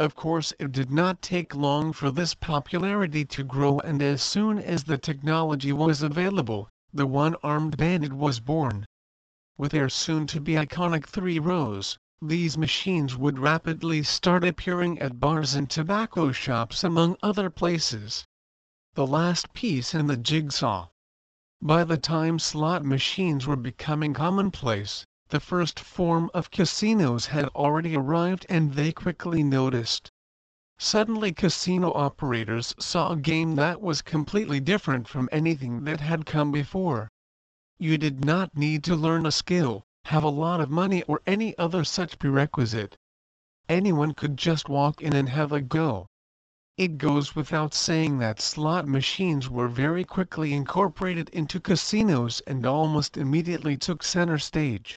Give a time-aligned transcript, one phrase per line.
[0.00, 4.58] Of course it did not take long for this popularity to grow and as soon
[4.58, 8.86] as the technology was available, the one-armed bandit was born.
[9.58, 15.68] With their soon-to-be iconic three rows, these machines would rapidly start appearing at bars and
[15.68, 18.24] tobacco shops among other places.
[18.94, 20.88] The last piece in the jigsaw.
[21.60, 27.96] By the time slot machines were becoming commonplace, the first form of casinos had already
[27.96, 30.10] arrived and they quickly noticed.
[30.76, 36.50] Suddenly casino operators saw a game that was completely different from anything that had come
[36.50, 37.08] before.
[37.78, 41.56] You did not need to learn a skill, have a lot of money or any
[41.56, 42.96] other such prerequisite.
[43.68, 46.06] Anyone could just walk in and have a go.
[46.76, 53.16] It goes without saying that slot machines were very quickly incorporated into casinos and almost
[53.16, 54.96] immediately took center stage.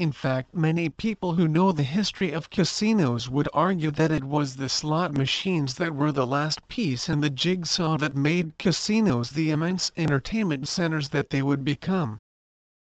[0.00, 4.56] In fact many people who know the history of casinos would argue that it was
[4.56, 9.50] the slot machines that were the last piece in the jigsaw that made casinos the
[9.50, 12.16] immense entertainment centers that they would become.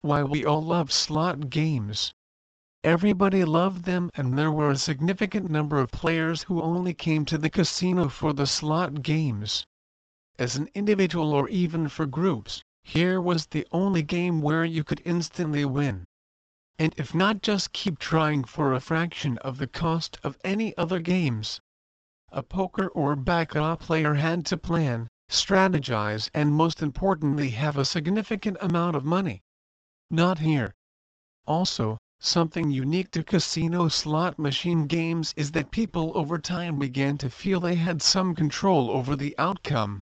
[0.02, 2.16] Why we all love slot games.
[2.84, 7.38] Everybody loved them and there were a significant number of players who only came to
[7.38, 9.68] the casino for the slot games.
[10.40, 15.04] As an individual or even for groups, here was the only game where you could
[15.06, 16.06] instantly win
[16.80, 21.00] and if not just keep trying for a fraction of the cost of any other
[21.00, 21.62] games.
[22.32, 28.58] A poker or baccarat player had to plan, strategize and most importantly have a significant
[28.60, 29.44] amount of money.
[30.10, 30.74] Not here.
[31.46, 37.30] Also, something unique to casino slot machine games is that people over time began to
[37.30, 40.00] feel they had some control over the outcome.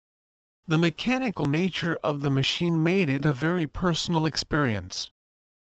[0.68, 5.10] The mechanical nature of the machine made it a very personal experience.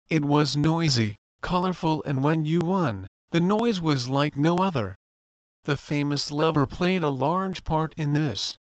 [0.09, 4.97] It was noisy, colorful and when you won, the noise was like no other.
[5.65, 8.57] The famous lever played a large part in this.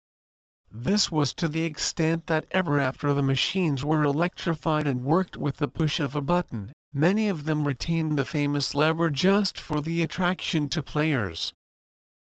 [0.71, 5.59] This was to the extent that ever after the machines were electrified and worked with
[5.59, 10.01] the push of a button, many of them retained the famous lever just for the
[10.03, 11.53] attraction to players.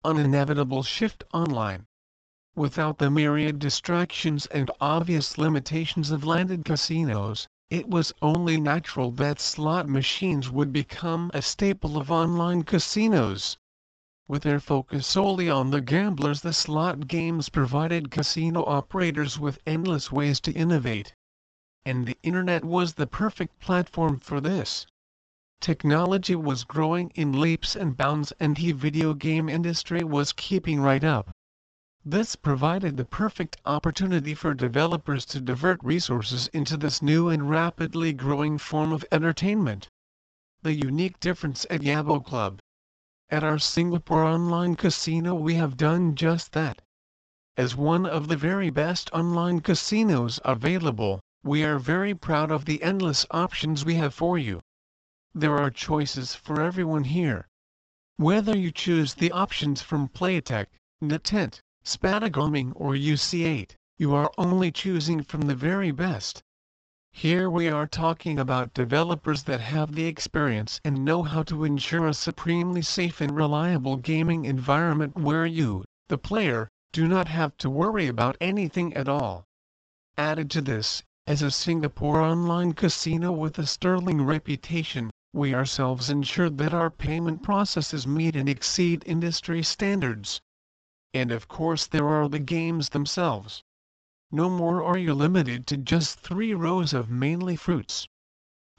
[0.03, 1.85] An inevitable shift online.
[2.55, 9.39] Without the myriad distractions and obvious limitations of landed casinos, it was only natural that
[9.39, 13.57] slot machines would become a staple of online casinos.
[14.27, 20.11] With their focus solely on the gamblers the slot games provided casino operators with endless
[20.11, 21.15] ways to innovate.
[21.83, 24.85] And the internet was the perfect platform for this.
[25.59, 31.03] Technology was growing in leaps and bounds and the video game industry was keeping right
[31.03, 31.31] up.
[32.05, 38.11] This provided the perfect opportunity for developers to divert resources into this new and rapidly
[38.11, 39.87] growing form of entertainment.
[40.63, 42.59] The unique difference at Yabo Club.
[43.29, 46.81] At our Singapore online casino we have done just that.
[47.55, 52.83] As one of the very best online casinos available, we are very proud of the
[52.83, 54.59] endless options we have for you.
[55.33, 57.47] There are choices for everyone here.
[58.17, 60.65] Whether you choose the options from Playtech,
[61.01, 66.41] Netent, Spadegaming or UC8, you are only choosing from the very best.
[67.11, 72.07] Here we are talking about developers that have the experience and know how to ensure
[72.07, 77.69] a supremely safe and reliable gaming environment where you, the player, do not have to
[77.69, 79.43] worry about anything at all.
[80.17, 86.49] Added to this, as a Singapore online casino with a sterling reputation, we ourselves ensure
[86.49, 90.39] that our payment processes meet and exceed industry standards.
[91.13, 93.63] And of course there are the games themselves
[94.35, 98.07] no more are you limited to just three rows of mainly fruits.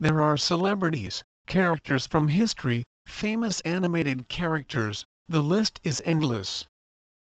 [0.00, 6.66] There are celebrities, characters from history, famous animated characters, the list is endless.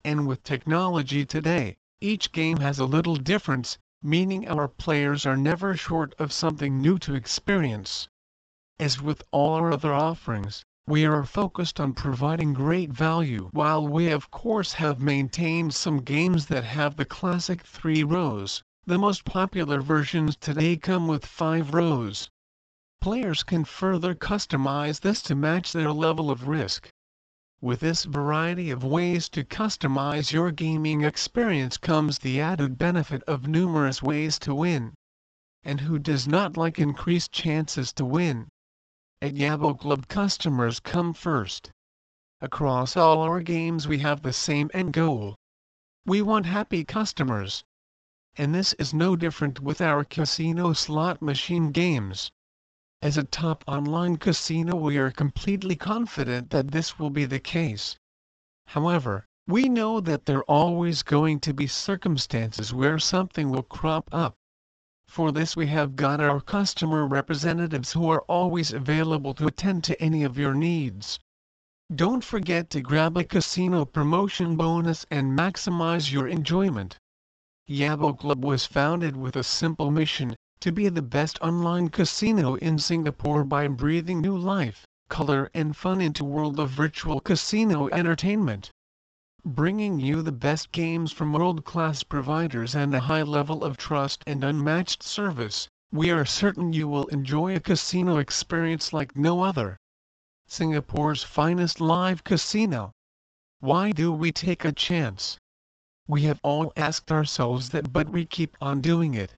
[0.03, 5.77] And with technology today, each game has a little difference, meaning our players are never
[5.77, 8.09] short of something new to experience.
[8.81, 14.09] As with all our other offerings, we are focused on providing great value while we
[14.11, 18.63] of course have maintained some games that have the classic three rows.
[18.87, 22.31] The most popular versions today come with five rows.
[23.03, 26.89] Players can further customize this to match their level of risk.
[27.61, 33.47] With this variety of ways to customize your gaming experience comes the added benefit of
[33.47, 34.95] numerous ways to win.
[35.63, 38.49] And who does not like increased chances to win?
[39.21, 41.73] At Yabo Club customers come first.
[42.41, 45.35] Across all our games we have the same end goal.
[46.07, 47.65] We want happy customers.
[48.37, 52.31] And this is no different with our casino slot machine games.
[53.03, 57.97] As a top online casino we are completely confident that this will be the case.
[58.69, 64.09] However, we know that there are always going to be circumstances where something will crop
[64.13, 64.37] up.
[65.11, 69.99] For this we have got our customer representatives who are always available to attend to
[70.03, 71.19] any of your needs.
[71.91, 76.99] Don't forget to grab a casino promotion bonus and maximize your enjoyment.
[77.67, 82.79] Yabo Club was founded with a simple mission, to be the best online casino in
[82.79, 88.71] Singapore by breathing new life, color and fun into world of virtual casino entertainment
[89.45, 94.43] bringing you the best games from world-class providers and a high level of trust and
[94.43, 99.77] unmatched service, we are certain you will enjoy a casino experience like no other.
[100.49, 102.91] Singapore's finest live casino.
[103.61, 105.39] Why do we take a chance?
[106.09, 109.35] We have all asked ourselves that but we keep on doing it.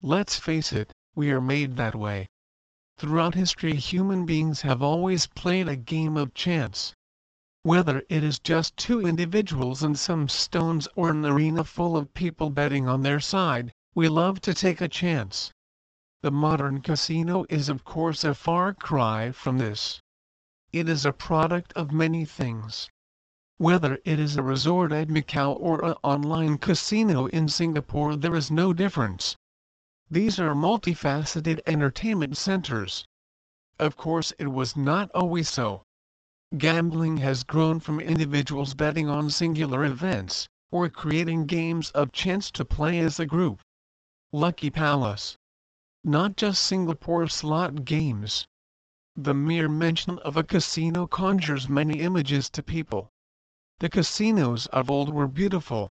[0.00, 2.28] Let's face it, we are made that way.
[2.98, 6.94] Throughout history human beings have always played a game of chance.
[7.64, 12.50] Whether it is just two individuals and some stones or an arena full of people
[12.50, 15.50] betting on their side, we love to take a chance.
[16.20, 20.02] The modern casino is of course a far cry from this.
[20.74, 22.90] It is a product of many things.
[23.56, 28.50] Whether it is a resort at Macau or an online casino in Singapore there is
[28.50, 29.38] no difference.
[30.10, 33.06] These are multifaceted entertainment centers.
[33.78, 35.83] Of course it was not always so.
[36.56, 42.64] Gambling has grown from individuals betting on singular events, or creating games of chance to
[42.64, 43.60] play as a group.
[44.32, 45.36] Lucky Palace.
[46.04, 48.46] Not just Singapore slot games.
[49.16, 53.10] The mere mention of a casino conjures many images to people.
[53.80, 55.90] The casinos of old were beautiful.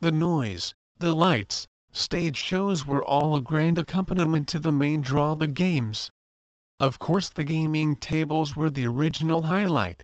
[0.00, 5.36] The noise, the lights, stage shows were all a grand accompaniment to the main draw
[5.36, 6.10] the games.
[6.80, 10.02] Of course the gaming tables were the original highlight.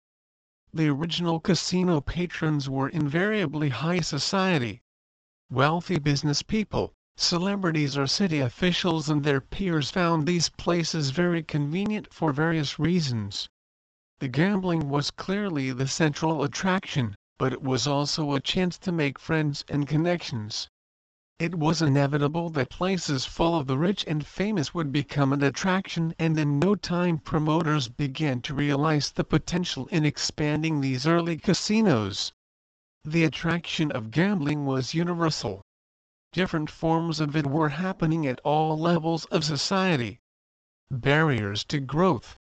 [0.72, 4.80] The original casino patrons were invariably high society.
[5.50, 12.14] Wealthy business people, celebrities or city officials and their peers found these places very convenient
[12.14, 13.48] for various reasons.
[14.20, 19.18] The gambling was clearly the central attraction, but it was also a chance to make
[19.18, 20.68] friends and connections.
[21.40, 26.14] It was inevitable that places full of the rich and famous would become an attraction
[26.18, 32.34] and in no time promoters began to realize the potential in expanding these early casinos.
[33.04, 35.62] The attraction of gambling was universal.
[36.34, 40.20] Different forms of it were happening at all levels of society.
[40.90, 42.36] Barriers to growth.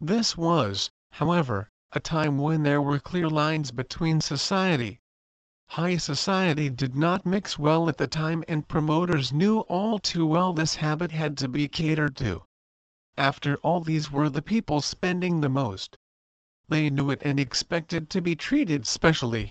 [0.00, 5.00] This was, however, a time when there were clear lines between society,
[5.76, 10.52] High society did not mix well at the time and promoters knew all too well
[10.52, 12.42] this habit had to be catered to.
[13.16, 15.96] After all these were the people spending the most.
[16.68, 19.50] They knew it and expected to be treated specially.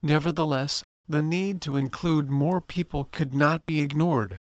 [0.00, 4.38] Nevertheless, the need to include more people could not be ignored.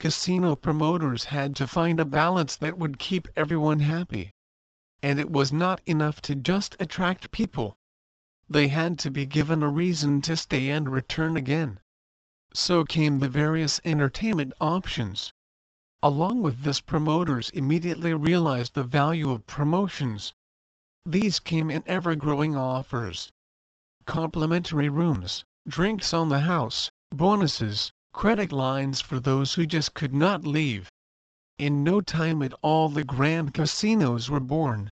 [0.00, 4.32] casino promoters had to find a balance that would keep everyone happy.
[5.04, 7.76] And it was not enough to just attract people.
[8.52, 11.80] They had to be given a reason to stay and return again.
[12.52, 15.32] So came the various entertainment options.
[16.02, 20.34] Along with this promoters immediately realized the value of promotions.
[21.06, 23.32] These came in ever-growing offers.
[24.04, 30.44] Complimentary rooms, drinks on the house, bonuses, credit lines for those who just could not
[30.44, 30.90] leave.
[31.56, 34.90] In no time at all the grand casinos were born.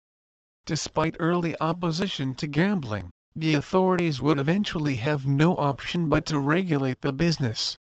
[0.65, 7.01] Despite early opposition to gambling, the authorities would eventually have no option but to regulate
[7.01, 7.79] the business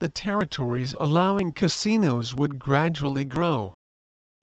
[0.00, 3.74] the territories allowing casinos would gradually grow.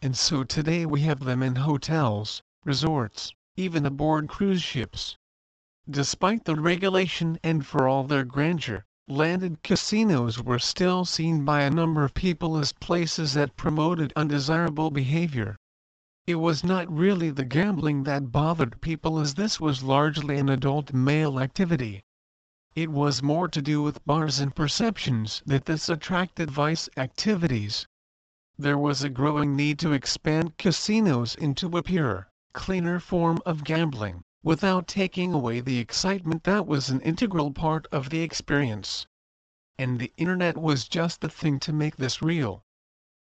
[0.02, 5.16] And so today we have them in hotels, resorts, even aboard cruise ships.
[5.90, 11.70] Despite the regulation and for all their grandeur, landed casinos were still seen by a
[11.70, 15.56] number of people as places that promoted undesirable behavior.
[16.27, 20.91] It was not really the gambling that bothered people as this was largely an adult
[20.91, 22.01] male activity.
[22.74, 27.86] It was more to do with bars and perceptions that this attracted vice activities.
[28.58, 34.24] There was a growing need to expand casinos into a purer, cleaner form of gambling,
[34.41, 39.05] without taking away the excitement that was an integral part of the experience.
[39.77, 42.63] And the internet was just the thing to make this real.